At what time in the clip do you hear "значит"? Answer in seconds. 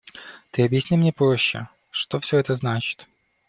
2.55-3.07